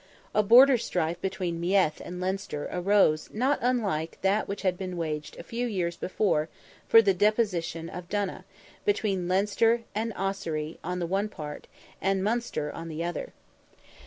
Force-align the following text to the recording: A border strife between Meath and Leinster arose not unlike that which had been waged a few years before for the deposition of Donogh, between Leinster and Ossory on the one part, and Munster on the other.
A 0.33 0.41
border 0.41 0.79
strife 0.79 1.21
between 1.21 1.59
Meath 1.59 2.01
and 2.03 2.19
Leinster 2.19 2.67
arose 2.71 3.29
not 3.31 3.59
unlike 3.61 4.17
that 4.23 4.47
which 4.47 4.63
had 4.63 4.75
been 4.75 4.97
waged 4.97 5.37
a 5.37 5.43
few 5.43 5.67
years 5.67 5.95
before 5.95 6.49
for 6.87 7.03
the 7.03 7.13
deposition 7.13 7.87
of 7.87 8.09
Donogh, 8.09 8.43
between 8.83 9.27
Leinster 9.27 9.83
and 9.93 10.11
Ossory 10.15 10.79
on 10.83 10.97
the 10.97 11.05
one 11.05 11.29
part, 11.29 11.67
and 12.01 12.23
Munster 12.23 12.71
on 12.71 12.87
the 12.87 13.03
other. 13.03 13.31